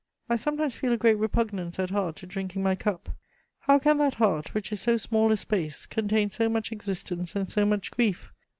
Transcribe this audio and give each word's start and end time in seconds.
I 0.27 0.35
sometimes 0.35 0.73
feel 0.73 0.93
a 0.93 0.97
great 0.97 1.19
repugnance 1.19 1.77
at 1.77 1.91
heart 1.91 2.15
to 2.15 2.25
drinking 2.25 2.63
my 2.63 2.73
cup. 2.73 3.09
How 3.59 3.77
can 3.77 3.97
that 3.99 4.15
heart, 4.15 4.55
which 4.55 4.71
is 4.71 4.81
so 4.81 4.97
small 4.97 5.31
a 5.31 5.37
space, 5.37 5.85
contain 5.85 6.31
so 6.31 6.49
much 6.49 6.71
existence 6.71 7.35
and 7.35 7.47
so 7.47 7.67
much 7.67 7.91
grief? 7.91 8.33